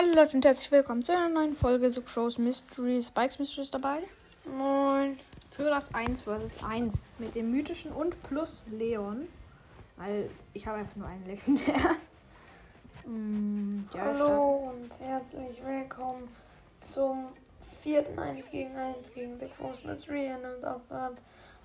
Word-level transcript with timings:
Hallo 0.00 0.12
Leute 0.14 0.34
und 0.34 0.46
herzlich 0.46 0.72
willkommen 0.72 1.02
zu 1.02 1.12
einer 1.12 1.28
neuen 1.28 1.54
Folge 1.54 1.92
The 1.92 2.00
Crows 2.00 2.38
Mystery. 2.38 3.02
Spikes 3.02 3.38
Mystery 3.38 3.60
ist 3.60 3.74
dabei. 3.74 3.98
Moin. 4.46 5.18
Für 5.50 5.64
das 5.64 5.94
1 5.94 6.22
vs 6.22 6.64
1 6.64 7.16
mit 7.18 7.34
dem 7.34 7.50
mythischen 7.50 7.92
und 7.92 8.16
plus 8.22 8.62
Leon. 8.70 9.28
Weil 9.98 10.30
ich 10.54 10.66
habe 10.66 10.78
einfach 10.78 10.96
nur 10.96 11.06
einen 11.06 11.26
legendär. 11.26 11.96
Mm, 13.04 13.80
ja, 13.92 14.00
Hallo 14.00 14.72
und 14.72 14.90
herzlich 15.00 15.62
willkommen 15.62 16.28
zum 16.78 17.28
vierten 17.82 18.18
1 18.18 18.50
gegen 18.50 18.74
1 18.74 19.12
gegen 19.12 19.38
The 19.38 19.48
Crows 19.54 19.84
Mystery. 19.84 20.28
Er 20.28 20.38
nimmt 20.38 20.64
auch 20.64 20.80
gerade 20.88 21.16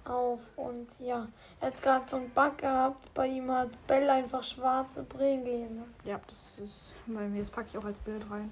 auf 0.04 0.41
und 0.58 0.88
ja, 0.99 1.30
er 1.62 1.68
hat 1.68 1.82
gerade 1.82 2.04
so 2.05 2.18
einen 2.18 2.32
Bug 2.32 2.58
gehabt. 2.58 3.13
Bei 3.13 3.27
ihm 3.27 3.49
hat 3.49 3.70
Bell 3.88 4.10
einfach 4.10 4.44
schwarze 4.44 5.04
Brillengläser. 5.04 5.86
Ja, 6.04 6.20
das 6.27 6.66
ist 6.66 6.95
bei 7.14 7.27
mir. 7.27 7.41
Das 7.41 7.50
packe 7.52 7.70
ich 7.70 7.77
auch 7.77 7.86
als 7.86 8.00
Bild 8.00 8.30
rein. 8.30 8.52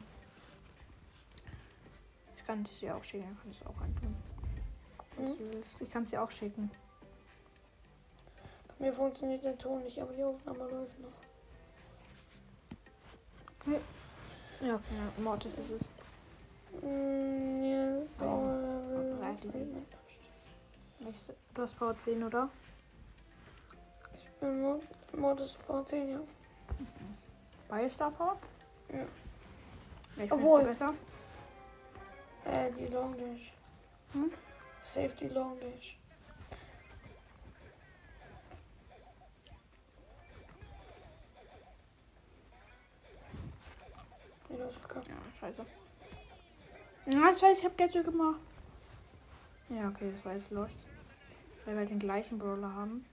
Ich 2.37 2.45
kann 2.45 2.63
es 2.63 2.79
dir 2.79 2.95
auch 2.95 3.03
schicken, 3.03 3.25
dann 3.25 3.37
kann 3.39 3.51
ich 3.51 3.61
es 3.61 3.65
auch 3.67 3.79
reintun. 3.81 4.15
Wenn 5.15 5.25
Mhm. 5.29 5.63
Ich 5.79 5.89
kann 5.89 6.03
es 6.03 6.09
dir 6.09 6.21
auch 6.21 6.31
schicken. 6.31 6.69
Bei 8.67 8.85
mir 8.85 8.93
funktioniert 8.93 9.43
der 9.43 9.57
Ton 9.57 9.81
nicht, 9.83 9.99
aber 9.99 10.13
die 10.13 10.23
Aufnahme 10.23 10.67
läuft 10.69 10.99
noch. 10.99 11.09
Ja, 13.65 14.75
okay, 14.75 14.95
ja, 14.97 15.23
Mortis 15.23 15.57
ist 15.57 15.69
es. 15.71 15.89
Mm, 16.81 17.63
ja, 17.63 17.97
Oh, 18.19 18.25
oh. 18.25 19.23
Du 21.53 21.61
hast 21.61 21.77
Power 21.77 21.97
10, 21.97 22.23
oder? 22.23 22.49
ich 24.15 24.29
bin 24.39 24.61
Mod 24.61 24.81
Modus 25.15 25.57
V10, 25.67 26.11
ja. 26.11 26.19
Beide 27.73 27.89
Star 27.89 28.11
Power? 28.11 28.37
Ja. 28.89 30.23
Ich 30.23 30.31
Obwohl- 30.31 30.63
besser. 30.63 30.93
Äh, 32.45 32.71
die 32.77 32.85
Long 32.85 33.17
Dash. 33.17 33.51
Hm? 34.11 34.29
Safety 34.83 35.27
Long 35.29 35.59
Dash. 35.59 35.97
Ja, 44.51 44.67
scheiße. 45.39 45.65
Na, 47.07 47.33
scheiße, 47.33 47.59
ich 47.61 47.65
hab 47.65 47.75
Gadget 47.75 48.05
gemacht. 48.05 48.39
Ja, 49.69 49.87
okay, 49.89 50.13
das 50.15 50.23
war 50.23 50.33
jetzt 50.33 50.51
lost. 50.51 50.77
Weil 51.65 51.73
wir 51.73 51.79
halt 51.79 51.89
den 51.89 51.97
gleichen 51.97 52.37
Brawler 52.37 52.71
haben. 52.71 53.03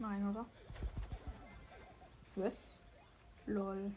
Nein, 0.00 0.26
oder? 0.30 0.46
Was? 2.36 2.54
Lol. 3.44 3.92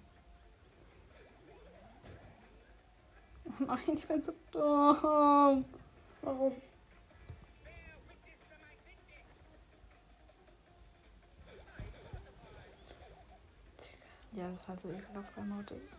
Oh 3.45 3.63
nein, 3.63 3.79
ich 3.93 4.05
bin 4.05 4.21
so 4.21 4.33
dumm. 4.51 5.63
Warum? 6.21 6.61
Ja, 14.33 14.49
das 14.49 14.61
ist 14.61 14.67
halt 14.67 14.79
so 14.81 14.89
ekelhaft 14.89 15.35
bei 15.35 15.41
Mortis. 15.43 15.95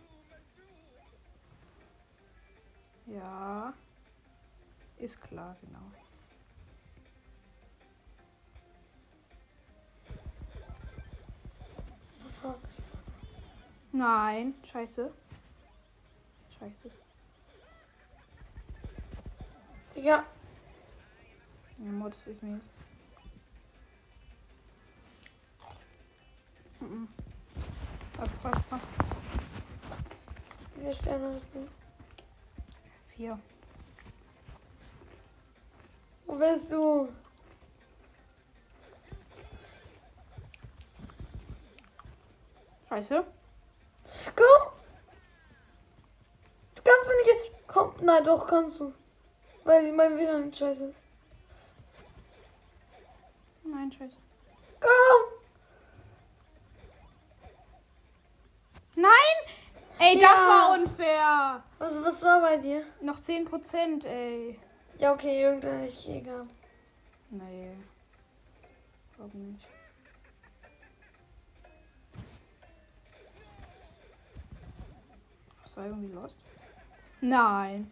Ja. 3.07 3.73
Ist 4.97 5.19
klar, 5.19 5.57
genau. 5.61 5.91
Nein, 13.95 14.53
scheiße. 14.69 15.09
Scheiße. 16.59 16.91
Digga, 19.95 20.25
Ja, 21.77 21.91
Mortis 21.93 22.27
ist 22.27 22.43
mies. 22.43 22.63
Mhm. 26.81 27.07
Was, 28.17 28.29
was, 28.43 28.61
was? 28.69 28.81
wie 30.73 30.81
viele 30.81 30.93
Sterne 30.93 31.33
hast 31.33 31.47
du? 31.53 31.65
Vier. 33.15 33.39
Wo 36.25 36.35
bist 36.35 36.69
du? 36.69 37.07
Scheiße. 42.89 43.25
Komm! 44.35 44.71
Du 46.75 46.81
kannst 46.83 47.09
mir 47.09 47.33
nicht. 47.35 47.67
Nein, 48.05 48.23
doch 48.23 48.45
kannst 48.45 48.79
du. 48.79 48.93
Weil 49.63 49.91
mein 49.91 50.15
WLAN 50.15 50.53
scheiße 50.53 50.85
ist. 50.89 50.95
Nein, 53.63 53.91
scheiße. 53.91 54.15
Komm! 54.79 55.39
Nein! 58.95 59.35
Ey, 59.97 60.13
das 60.13 60.21
Ja. 60.21 60.29
war 60.29 60.73
unfair. 60.79 61.63
Was, 61.79 62.03
was 62.03 62.23
war 62.23 62.41
bei 62.41 62.57
dir? 62.57 62.83
Noch 63.01 63.19
10%, 63.19 64.05
ey. 64.05 64.59
Ja, 64.99 65.11
okay, 65.13 65.41
irgendein 65.41 65.79
hätte 65.79 65.87
ich 65.91 66.07
eh 66.09 66.21
gehabt. 66.21 66.49
Nee. 67.31 67.71
Glaub 69.15 69.33
nicht. 69.33 69.65
Was 75.63 75.75
war 75.77 75.85
irgendwie 75.87 76.13
los? 76.13 76.35
Nein. 77.21 77.91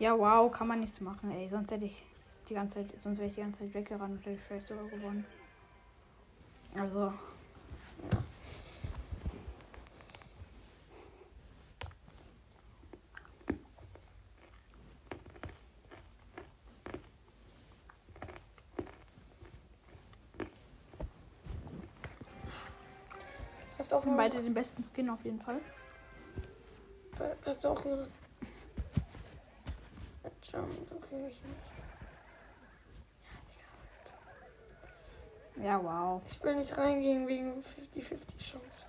Ja, 0.00 0.18
wow, 0.18 0.50
kann 0.50 0.66
man 0.66 0.80
nichts 0.80 0.98
machen, 1.02 1.30
ey. 1.30 1.46
Sonst 1.50 1.70
hätte 1.70 1.84
ich 1.84 2.02
die 2.48 2.54
ganze 2.54 2.76
Zeit, 2.76 2.86
sonst 3.02 3.18
wäre 3.18 3.28
ich 3.28 3.34
die 3.34 3.42
ganze 3.42 3.60
Zeit 3.60 3.74
weggerannt 3.74 4.12
und 4.12 4.20
hätte 4.20 4.30
ich 4.30 4.40
vielleicht 4.40 4.66
sogar 4.66 4.86
gewonnen. 4.86 5.26
Also. 6.74 7.12
Wir 23.76 23.96
haben 23.96 24.10
mal. 24.16 24.16
beide 24.16 24.42
den 24.42 24.54
besten 24.54 24.82
Skin 24.82 25.10
auf 25.10 25.22
jeden 25.24 25.40
Fall. 25.40 25.60
Hast 27.44 27.64
du 27.64 27.68
auch 27.68 27.84
los? 27.84 28.18
Jump, 30.42 30.90
okay, 30.92 31.28
ich 31.28 31.42
nicht. 31.42 31.72
Ja, 35.62 35.82
wow. 35.82 36.22
Ich 36.26 36.42
will 36.42 36.56
nicht 36.56 36.76
reingehen 36.76 37.28
wegen 37.28 37.60
50-50 37.62 38.38
Chance. 38.38 38.86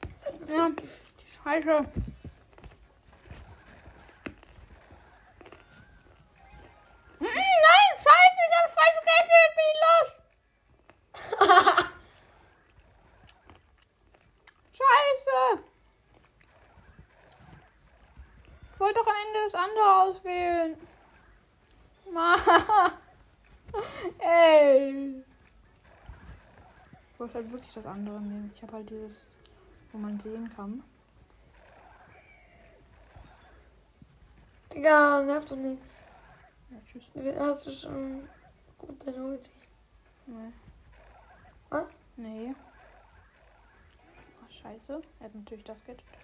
Das 0.00 0.24
ist 0.24 0.26
eine 0.26 0.56
Ja. 0.56 0.64
50-50 0.66 0.74
Chance. 0.76 0.88
Scheiße. 1.44 1.84
Mm, 7.20 7.24
Nein, 7.24 7.90
scheiße, 7.96 8.40
ich 8.48 8.54
hab 8.56 8.70
falsch 8.70 9.00
gerechnet, 9.04 9.50
bin 9.54 9.66
ich 9.70 9.80
los. 9.84 10.08
Scheiße. 14.72 15.64
Ich 18.74 18.80
wollte 18.94 18.94
doch 18.94 19.06
am 19.06 19.14
Ende 19.26 19.40
das 19.44 19.54
andere 19.54 20.02
auswählen. 20.02 20.76
Ey. 24.18 25.24
Ich 27.12 27.20
wollte 27.20 27.34
halt 27.34 27.52
wirklich 27.52 27.74
das 27.74 27.86
andere 27.86 28.20
nehmen. 28.20 28.52
Ich 28.54 28.62
habe 28.62 28.74
halt 28.74 28.90
dieses, 28.90 29.30
wo 29.92 29.98
man 29.98 30.20
sehen 30.20 30.52
kann. 30.54 30.84
Digga, 34.72 35.22
nerv 35.22 35.44
doch 35.44 35.56
nicht. 35.56 35.82
Ja, 36.70 36.78
tschüss. 36.86 37.02
Hast 37.38 37.66
du 37.66 37.70
schon 37.70 38.28
gut 38.78 39.06
Ulti? 39.06 39.50
Nee. 40.26 40.52
Was? 41.70 41.90
Nee. 42.16 42.54
Ach, 44.44 44.50
scheiße. 44.52 45.00
Er 45.20 45.24
hat 45.24 45.34
natürlich 45.34 45.64
das 45.64 45.84
Gadget. 45.84 46.23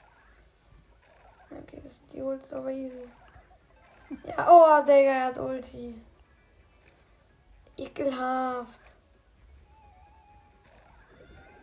Okay, 1.50 1.80
das, 1.82 2.00
die 2.12 2.22
holst 2.22 2.52
du 2.52 2.56
aber 2.56 2.70
easy. 2.70 3.08
Ja, 4.24 4.48
oh, 4.48 4.80
Digga, 4.82 5.10
er 5.10 5.24
hat 5.26 5.38
Ulti. 5.38 6.00
Ekelhaft. 7.76 8.80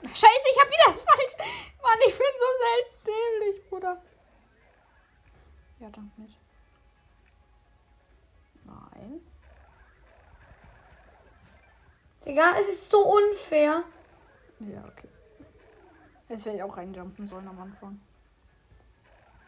Scheiße, 0.01 0.47
ich 0.53 0.61
hab 0.61 0.67
wieder 0.67 0.83
das 0.87 1.01
falsch. 1.01 1.35
Mann, 1.81 1.99
ich 2.07 2.17
bin 2.17 2.27
so 2.39 2.45
selten 2.63 3.05
dämlich, 3.05 3.69
Bruder. 3.69 4.01
Ja, 5.79 5.89
danke 5.89 6.21
nicht. 6.21 6.37
Nein. 8.63 9.21
Digga, 12.25 12.55
es 12.59 12.67
ist 12.67 12.89
so 12.89 12.99
unfair. 12.99 13.83
Ja, 14.59 14.83
okay. 14.85 15.09
Jetzt 16.29 16.45
werde 16.45 16.57
ich 16.57 16.63
auch 16.63 16.75
reinjumpen 16.75 17.27
sollen 17.27 17.47
am 17.47 17.59
Anfang. 17.59 18.01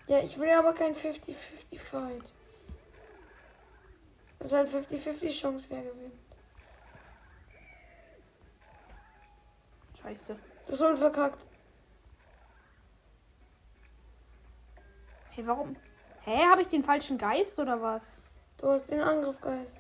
Ja, 0.10 0.18
ich 0.22 0.40
will 0.40 0.50
aber 0.50 0.74
kein 0.74 0.96
50-50 0.96 1.78
Fight. 1.78 2.34
Das 4.40 4.48
ist 4.48 4.54
halt 4.54 4.68
50-50 4.68 5.40
Chance, 5.40 5.68
wer 5.70 5.84
gewinnt. 5.84 6.16
Scheiße. 10.02 10.36
Du 10.66 10.74
hast 10.74 10.82
halt 10.82 10.98
verkackt. 10.98 11.46
Hey, 15.30 15.46
warum? 15.46 15.76
Hä, 16.22 16.38
habe 16.50 16.64
ich 16.64 16.68
den 16.70 16.84
falschen 16.84 17.20
Geist 17.20 17.60
oder 17.60 17.80
was? 17.80 18.20
Du 18.58 18.68
hast 18.68 18.90
den 18.90 19.02
Angriffgeist. 19.02 19.80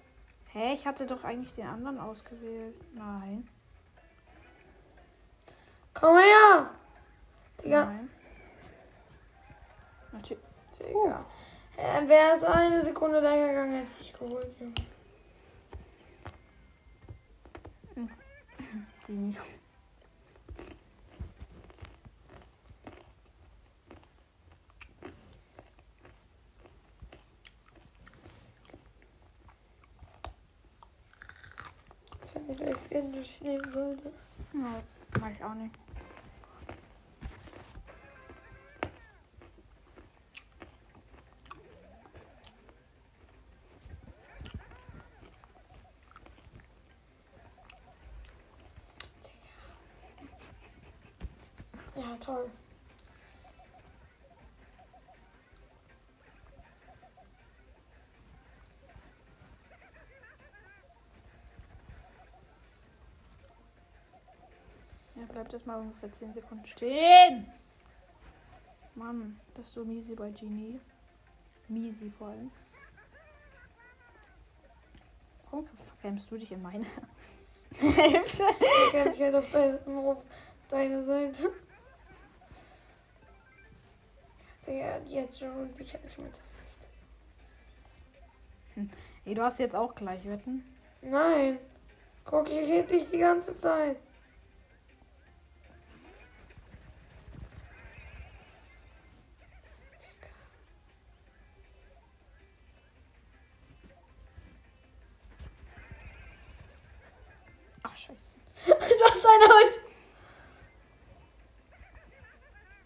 Hä, 0.53 0.75
ich 0.75 0.85
hatte 0.85 1.07
doch 1.07 1.23
eigentlich 1.23 1.53
den 1.53 1.65
anderen 1.65 1.99
ausgewählt. 1.99 2.75
Nein. 2.93 3.49
Komm 5.95 6.17
her! 6.17 6.69
Digga. 7.63 7.85
Nein. 7.85 8.11
Natürlich. 10.11 10.43
Digga. 10.77 11.25
Äh, 11.77 12.07
Wäre 12.07 12.35
es 12.35 12.43
eine 12.43 12.81
Sekunde 12.81 13.19
länger 13.19 13.47
gegangen, 13.49 13.73
hätte 13.75 13.91
ich 14.01 14.13
geholt. 14.13 14.55
Junge. 19.07 19.35
Ich 32.23 32.35
weiß 32.35 32.43
nicht, 32.43 32.59
welches 32.59 32.85
Skin 32.85 33.13
ich 33.15 33.41
nehmen 33.41 33.71
sollte. 33.71 34.11
Ja, 34.53 34.83
mach 35.19 35.31
ich 35.31 35.43
auch 35.43 35.55
nicht. 35.55 35.75
Ja, 52.09 52.15
toll. 52.15 52.49
Ja, 65.15 65.25
bleibt 65.31 65.53
das 65.53 65.65
mal 65.67 65.79
ungefähr 65.79 66.11
10 66.11 66.33
Sekunden 66.33 66.65
stehen. 66.65 67.45
Mann, 68.95 69.39
das 69.53 69.65
ist 69.65 69.73
so 69.75 69.85
miesi 69.85 70.15
bei 70.15 70.31
Genie. 70.31 70.79
Miesi 71.67 72.11
vor 72.17 72.29
allem. 72.29 72.49
Warum 75.51 75.67
verkämpfst 75.67 76.31
du 76.31 76.37
dich 76.37 76.51
in 76.51 76.61
meine 76.63 76.85
Hälfte? 76.85 78.45
Ich 79.13 79.21
halt 79.21 79.35
auf 79.35 79.49
deine, 79.51 79.79
auf 79.85 80.23
deine 80.69 81.03
Seite. 81.03 81.51
Digga, 84.69 84.99
jetzt 85.07 85.39
schon 85.39 85.49
und 85.49 85.79
ich 85.79 85.91
halt 85.93 86.03
nicht 86.03 86.19
mehr 86.19 86.31
zur 86.31 86.45
Hälfte. 88.75 88.89
Ey, 89.25 89.33
du 89.33 89.41
hast 89.41 89.57
jetzt 89.57 89.75
auch 89.75 89.95
gleich 89.95 90.23
Wetten. 90.25 90.63
Nein. 91.01 91.57
Guck, 92.23 92.47
ich 92.51 92.69
hätte 92.69 92.93
dich 92.93 93.09
die 93.09 93.17
ganze 93.17 93.57
Zeit. 93.57 93.97
Ach, 107.81 107.95
scheiße. 107.95 108.13
du 108.67 108.73
hast 108.73 109.25
eine 109.25 109.45
Hand. 109.45 109.79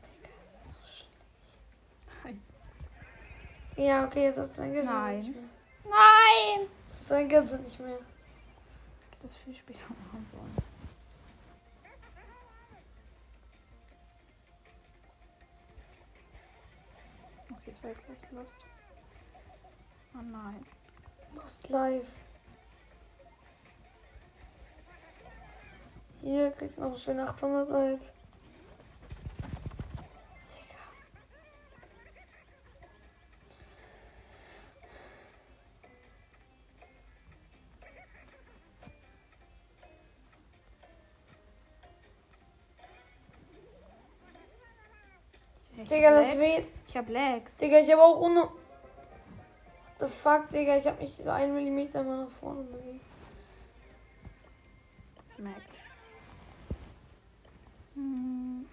Digga, 0.03 0.29
das 0.37 0.53
ist 0.53 0.73
so 0.73 0.79
schlimm. 0.87 1.11
Nein. 2.23 2.41
Ja, 3.83 4.05
okay, 4.05 4.23
jetzt 4.23 4.39
hast 4.39 4.57
du 4.57 4.61
dein 4.61 4.71
Geld 4.71 4.85
Nein. 4.85 5.17
nicht 5.17 5.35
mehr. 5.35 5.43
Nein! 5.83 6.69
Jetzt 6.85 6.93
hast 6.93 7.09
du 7.09 7.13
dein 7.15 7.27
Geld 7.27 7.61
nicht 7.61 7.79
mehr. 7.81 7.97
Ich 9.11 9.17
das 9.21 9.35
viel 9.35 9.53
später 9.53 9.81
machen 9.89 10.25
sollen. 10.31 10.57
Okay, 17.51 17.71
das 17.71 17.83
war 17.83 17.89
jetzt 17.89 18.09
echt 18.09 18.31
Lust. 18.31 18.55
Oh 20.13 20.21
nein. 20.31 20.65
Lost 21.35 21.69
Live. 21.69 22.15
Hier 26.21 26.51
kriegst 26.51 26.77
du 26.77 26.83
noch 26.83 26.97
schön 26.97 27.19
800 27.19 27.69
Leid. 27.69 28.13
Digga, 45.93 46.09
hab 46.09 46.15
das 46.15 46.39
weht. 46.39 46.65
Ich 46.87 46.97
hab 46.97 47.07
Lags. 47.09 47.57
Digga, 47.57 47.79
ich 47.79 47.91
habe 47.91 48.01
auch 48.01 48.19
ohne. 48.19 48.41
What 48.41 48.51
the 49.99 50.07
fuck, 50.07 50.49
Digga, 50.49 50.77
ich 50.77 50.87
habe 50.87 51.01
mich 51.01 51.15
so 51.15 51.29
einen 51.29 51.53
Millimeter 51.53 52.03
mal 52.03 52.23
nach 52.23 52.31
vorne 52.31 52.63
bewegt. 52.63 53.05
Max. 55.37 55.61
Hm. 57.93 58.65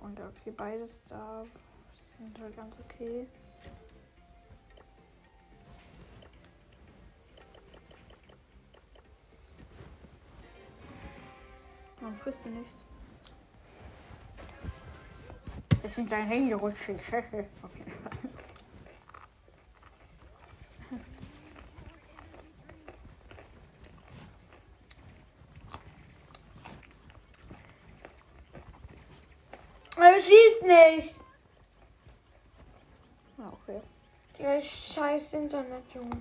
Und 0.00 0.20
okay, 0.20 0.52
beides 0.56 1.02
da 1.08 1.44
sind 2.18 2.38
halt 2.38 2.56
ganz 2.56 2.76
okay. 2.78 3.26
Warum 12.04 12.16
frisst 12.16 12.44
du 12.44 12.50
nichts? 12.50 12.84
Es 15.82 15.94
sind 15.94 16.12
deine 16.12 16.26
Hände 16.26 16.54
rutschig. 16.54 17.00
okay. 17.10 17.46
Aber 29.96 30.20
schieß 30.20 30.62
nicht! 30.62 31.14
Ah, 33.38 33.50
okay. 33.50 33.80
Digga, 34.36 34.60
scheiß 34.60 35.32
Internet, 35.32 35.94
Junge. 35.94 36.20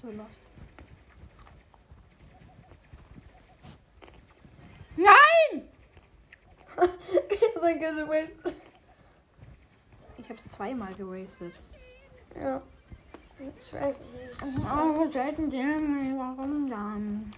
So 0.00 0.10
lost. 0.12 0.40
Nein! 4.96 5.68
Sein 7.70 7.78
Geld 7.78 8.08
wasted. 8.08 8.54
Ich 10.18 10.28
hab's 10.28 10.48
zweimal 10.48 10.92
gewastet. 10.94 11.54
Ja. 12.34 12.60
Ich 13.38 13.72
weiß 13.72 14.00
es 14.00 14.14
nicht. 14.14 14.42
Oh, 14.42 15.08
selten 15.08 15.48
Dinge, 15.50 16.18
warum 16.18 16.68
dann? 16.68 17.32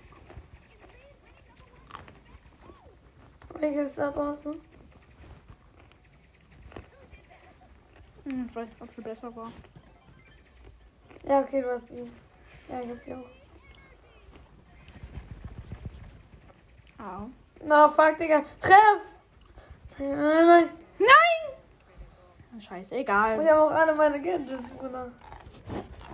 Welches 3.58 3.94
Sub 3.94 4.16
hast 4.16 4.46
du? 4.46 4.54
Hm, 8.24 8.46
ich 8.48 8.56
weiß 8.56 8.68
nicht, 8.68 8.80
ob 8.80 8.94
sie 8.94 9.02
besser 9.02 9.36
war. 9.36 9.52
Ja, 11.24 11.40
okay, 11.40 11.60
du 11.60 11.70
hast 11.70 11.90
die. 11.90 12.10
Ja, 12.70 12.80
ich 12.80 12.88
hab 12.88 13.04
die 13.04 13.14
auch. 13.14 13.28
Au. 16.98 17.28
Na, 17.64 17.86
fuck, 17.86 18.16
Digga. 18.16 18.44
Treff! 18.58 19.11
Nein! 19.98 20.70
Nein! 20.98 22.60
Scheißegal. 22.60 23.42
Ich 23.42 23.50
habe 23.50 23.60
auch 23.60 23.70
alle 23.70 23.94
meine 23.94 24.20
Gadgets 24.20 24.76
drin. 24.78 25.12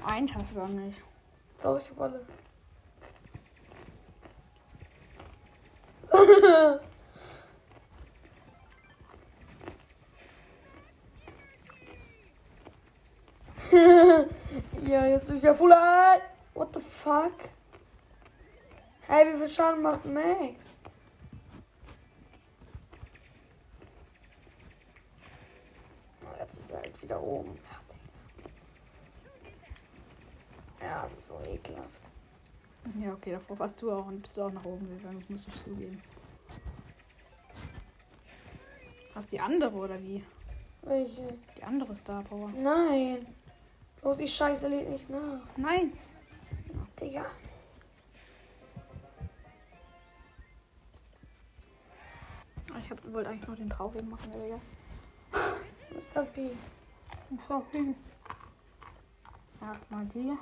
Eins 0.07 0.35
habe 0.35 0.45
ich 0.49 0.55
gar 0.55 0.69
nicht. 0.69 1.01
Doch, 1.63 1.77
ich 1.77 1.91
habe 1.91 2.03
alle. 2.05 2.27
ja, 14.89 15.07
jetzt 15.07 15.27
bin 15.27 15.37
ich 15.37 15.43
ja 15.43 15.55
voll. 15.55 15.75
What 16.55 16.75
the 16.75 16.81
fuck? 16.81 17.35
Hey, 19.03 19.33
wie 19.33 19.39
viel 19.39 19.49
Schaden 19.49 19.83
macht 19.83 20.05
Max? 20.05 20.83
Halt 26.79 27.03
wieder 27.03 27.21
oben. 27.21 27.59
Ach, 27.73 27.81
Digga. 29.43 29.67
Ja, 30.81 31.07
es 31.07 31.13
ist 31.15 31.27
so 31.27 31.41
ekelhaft. 31.45 32.03
Ja, 33.03 33.13
okay, 33.13 33.33
davor 33.33 33.59
warst 33.59 33.83
du 33.83 33.91
auch 33.91 34.07
und 34.07 34.23
bist 34.23 34.37
du 34.37 34.43
auch 34.43 34.53
nach 34.53 34.65
oben 34.65 34.89
gegangen, 34.89 35.19
das 35.21 35.29
muss 35.29 35.49
ich 35.49 35.65
zugeben. 35.65 36.01
Hast 39.15 39.33
die 39.33 39.41
andere 39.41 39.73
oder 39.73 39.99
wie? 40.01 40.25
Welche? 40.83 41.37
Die 41.57 41.65
andere 41.65 41.97
Star 41.97 42.23
Power. 42.23 42.49
Nein. 42.51 43.27
Oh, 44.03 44.15
die 44.15 44.29
Scheiße 44.29 44.69
lädt 44.69 44.89
nicht 44.89 45.11
nach. 45.11 45.41
Nein. 45.57 45.93
Digga. 47.01 47.27
Ah, 52.73 52.79
Ich 52.81 52.91
hab, 52.91 53.13
wollte 53.13 53.31
eigentlich 53.31 53.49
noch 53.49 53.57
den 53.57 53.69
traurigen 53.69 54.09
machen, 54.09 54.31
aber 55.91 56.01
egal. 56.01 56.25
Mr. 56.25 56.25
P. 56.33 56.51
Sorry. 57.47 57.95
Erstmal 59.61 60.07
die. 60.07 60.39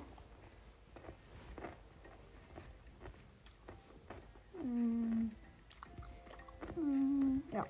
Mm. 4.62 5.30
Mm, 6.76 7.42
Ja. 7.52 7.64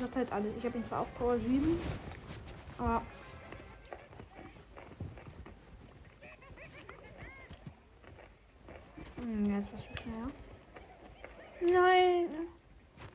Das 0.00 0.10
ist 0.10 0.16
halt 0.16 0.32
alles. 0.32 0.56
Ich 0.58 0.64
habe 0.66 0.76
ihn 0.78 0.84
zwar 0.84 1.00
auch 1.00 1.14
Power 1.16 1.38
7, 1.38 1.78
aber. 2.78 3.02
Hm, 9.16 9.46
Jetzt 9.54 9.70
was 9.72 9.84
schon 9.84 9.96
schneller. 9.96 10.30
Nein! 11.60 12.28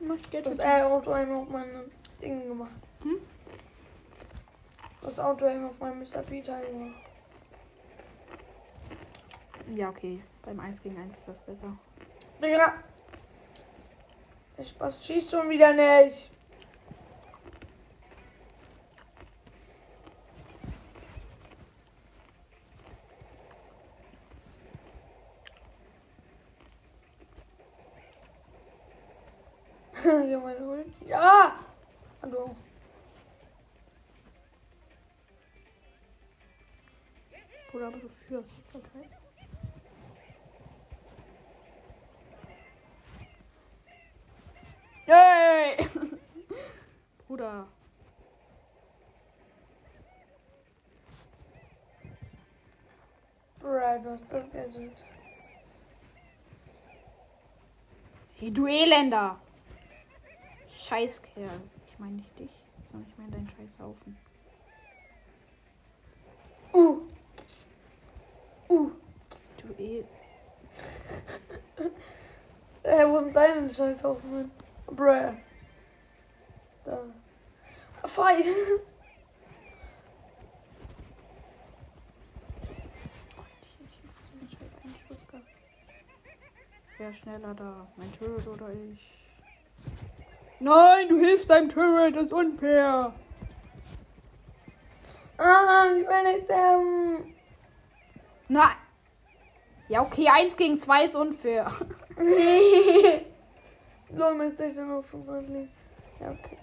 Das 0.00 0.60
Auto 0.60 1.12
einmal 1.12 1.42
auf 1.42 1.48
meinem 1.48 1.90
Ding 2.22 2.48
gemacht. 2.48 2.70
Hm? 3.02 3.18
Das 5.02 5.18
Auto 5.18 5.44
einmal 5.44 5.70
auf 5.70 5.78
meinem 5.80 6.00
Mr. 6.00 6.22
P 6.22 6.42
Teil 6.42 6.66
gemacht. 6.66 7.10
Ja, 9.74 9.90
okay. 9.90 10.22
Beim 10.42 10.58
1 10.58 10.82
gegen 10.82 10.98
1 10.98 11.14
ist 11.14 11.28
das 11.28 11.42
besser. 11.42 11.76
Digga. 12.42 12.74
Der 14.56 14.64
Spaß 14.64 15.04
schießt 15.04 15.30
schon 15.30 15.48
wieder 15.48 15.72
nicht. 15.72 16.30
Ja, 30.04 30.38
meine 30.38 30.60
Hund. 30.60 30.94
Ja! 31.06 31.52
Hallo. 32.22 32.54
Bruder, 37.70 37.86
aber 37.86 37.98
du 37.98 38.08
führst. 38.08 38.50
Das 38.50 38.58
ist 38.58 38.74
halt 38.74 38.84
scheiße. 38.92 39.16
Hey! 45.06 45.86
Bruder. 47.26 47.66
Bruh, 53.60 54.02
du 54.02 54.10
hast 54.10 54.26
das 54.32 54.50
Gadget. 54.50 55.04
Hey, 58.36 58.50
du 58.50 58.66
Elender! 58.66 59.38
Scheißkerl. 60.90 61.48
Ich 61.86 61.98
meine 62.00 62.16
nicht 62.16 62.36
dich, 62.36 62.50
sondern 62.90 63.08
ich 63.08 63.16
meine 63.16 63.30
deinen 63.30 63.48
Scheißhaufen. 63.48 64.18
Uh! 66.72 67.02
Uh! 68.68 68.90
Du 69.56 69.72
El... 69.78 70.04
Äh, 72.82 73.06
wo 73.06 73.18
sind 73.18 73.36
deine 73.36 73.68
Scheißhaufen? 73.70 74.32
Mann? 74.32 74.50
Bruh. 74.86 75.34
Da. 76.84 77.04
Fight! 78.04 78.44
Gehabt. 85.30 85.46
Wer 86.98 87.12
schneller 87.12 87.54
da? 87.54 87.86
Mein 87.96 88.12
Turret 88.12 88.48
oder 88.48 88.72
ich? 88.72 89.19
Nein, 90.60 91.08
du 91.08 91.18
hilfst 91.18 91.48
deinem 91.48 91.70
Turret, 91.70 92.14
das 92.14 92.24
ist 92.24 92.32
unfair. 92.34 93.14
Ah, 95.38 95.86
ich 95.96 96.06
will 96.06 96.32
nicht 96.32 96.44
sterben! 96.44 97.34
Na. 98.48 98.72
Ja, 99.88 100.02
okay, 100.02 100.28
1 100.28 100.56
gegen 100.58 100.78
2 100.78 101.04
ist 101.04 101.16
unfair. 101.16 101.72
Lol, 104.10 104.34
mein 104.34 104.52
Station 104.52 104.88
noch 104.88 105.02
500 105.02 105.48
Leben. 105.48 105.72
Ja, 106.20 106.30
okay. 106.30 106.58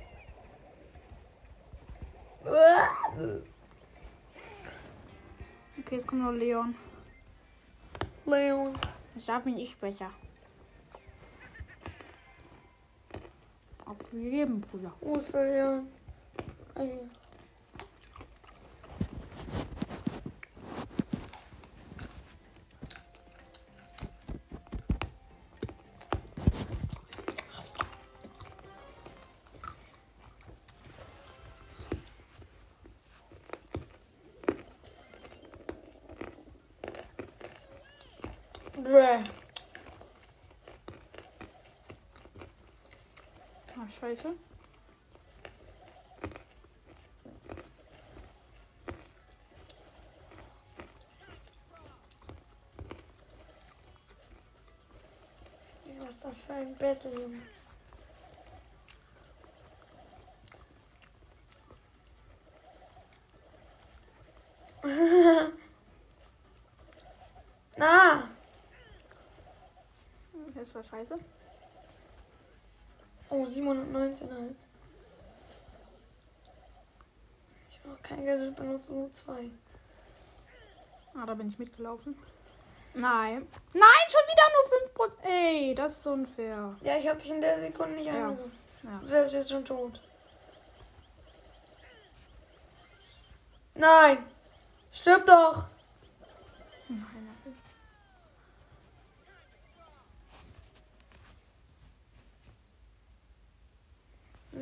Okay, 5.80 5.96
jetzt 5.96 6.08
kommt 6.08 6.22
noch 6.22 6.32
Leon. 6.32 6.75
Leon. 8.25 8.74
Ich 9.16 9.27
hab 9.27 9.48
ihn 9.48 9.58
ich 9.58 9.75
besser. 9.77 10.12
Abgegeben, 13.89 14.62
Bruder. 14.62 14.91
Wo 15.00 15.15
ist 15.15 15.34
scheiße. 44.08 44.34
Was 56.00 56.16
ist 56.16 56.26
das 56.26 56.42
für 56.42 56.54
ein 56.54 56.76
Battle, 56.78 57.12
Junge? 57.12 57.42
Na! 67.78 68.30
Das 70.56 70.74
war 70.74 70.84
scheiße. 70.84 71.20
Oh, 73.29 73.46
719 73.46 74.31
halt. 74.31 74.55
Ich 77.69 77.79
habe 77.79 77.89
noch 77.89 78.01
kein 78.01 78.24
Geld 78.24 78.55
benutzt, 78.55 78.89
nur 78.89 79.12
zwei. 79.12 79.50
Ah, 81.13 81.25
da 81.25 81.34
bin 81.34 81.50
ich 81.50 81.60
mitgelaufen. 81.60 82.17
Nein. 82.93 83.48
Nein, 83.74 84.07
schon 84.10 84.22
wieder 84.27 85.05
nur 85.05 85.12
5%. 85.12 85.24
Ey, 85.24 85.75
das 85.75 86.00
ist 86.00 86.07
unfair. 86.07 86.75
Ja, 86.81 86.98
ich 86.98 87.07
habe 87.07 87.19
dich 87.19 87.29
in 87.29 87.41
der 87.41 87.60
Sekunde 87.60 87.96
nicht 87.96 88.05
Ja. 88.07 88.27
angegriffen. 88.29 88.57
Ja. 88.84 88.93
Sonst 88.93 89.12
wärst 89.12 89.34
du 89.34 89.38
jetzt 89.38 89.50
schon 89.50 89.65
tot. 89.65 90.01
Nein! 93.75 94.17
Stirb 94.91 95.25
doch! 95.25 95.65
Nein, 96.89 97.05
nein. 97.13 97.55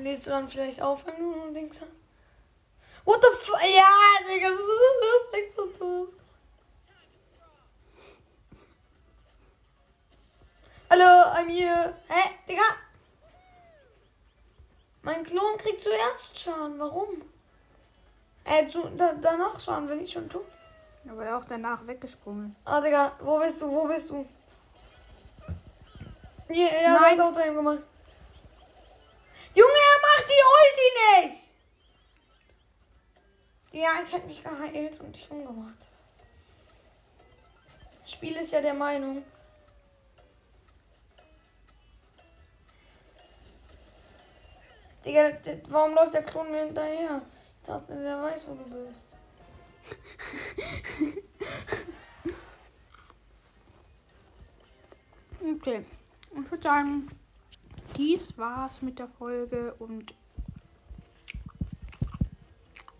Lädst 0.05 0.27
du 0.27 0.29
dann 0.29 0.47
vielleicht 0.47 0.79
auf, 0.83 1.03
wenn 1.07 1.17
du 1.17 1.33
links 1.51 1.81
hast? 1.81 1.89
What 3.05 3.23
the 3.23 3.27
fuck? 3.43 3.59
Ja, 3.59 4.31
Digga, 4.31 4.49
das 4.49 4.59
ist 4.59 5.33
echt 5.33 5.55
so 5.55 5.65
doof. 5.65 6.09
Hallo, 10.91 11.03
I'm 11.03 11.49
here. 11.49 11.95
Hä, 12.07 12.29
Digga? 12.47 12.61
Mein 15.01 15.23
Klon 15.23 15.57
kriegt 15.57 15.81
zuerst 15.81 16.37
Schaden. 16.37 16.77
Warum? 16.77 17.23
Äh, 18.43 18.67
zu, 18.67 18.87
da, 18.95 19.13
danach 19.13 19.59
schauen, 19.59 19.89
wenn 19.89 20.03
ich 20.03 20.13
schon 20.13 20.29
tue. 20.29 20.45
Aber 21.09 21.25
er 21.25 21.39
auch 21.39 21.45
danach 21.49 21.87
weggesprungen. 21.87 22.55
Ah, 22.63 22.79
Digga, 22.79 23.13
wo 23.21 23.39
bist 23.39 23.59
du? 23.59 23.71
Wo 23.71 23.87
bist 23.87 24.11
du? 24.11 24.23
Ja, 26.49 26.67
ja, 26.83 26.93
Nein. 26.93 27.19
hat 27.19 27.37
Auto 27.37 27.41
gemacht. 27.41 27.81
Die 30.45 31.21
Ulti 31.21 31.27
nicht! 31.27 31.51
Ja, 33.71 34.01
ich 34.03 34.13
hätte 34.13 34.27
mich 34.27 34.43
geheilt 34.43 34.99
und 34.99 35.15
dich 35.15 35.29
umgebracht. 35.29 35.89
Spiel 38.05 38.35
ist 38.35 38.53
ja 38.53 38.61
der 38.61 38.73
Meinung. 38.73 39.23
Digga, 45.03 45.31
warum 45.69 45.93
läuft 45.93 46.13
der 46.13 46.23
Klon 46.23 46.51
mir 46.51 46.65
hinterher? 46.65 47.21
Ich 47.59 47.65
dachte, 47.65 47.95
wer 47.99 48.21
weiß, 48.21 48.47
wo 48.47 48.55
du 48.55 48.63
bist. 48.63 49.07
Okay. 55.47 55.85
Ich 56.31 56.51
würde 56.51 56.63
sagen, 56.63 57.07
dies 57.95 58.35
war's 58.37 58.81
mit 58.81 58.97
der 58.97 59.07
Folge 59.07 59.75
und 59.77 60.13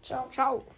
Tchau. 0.06 0.28
Tchau. 0.32 0.75